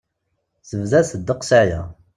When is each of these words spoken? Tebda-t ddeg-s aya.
Tebda-t 0.69 1.11
ddeg-s 1.19 1.51
aya. 1.61 1.81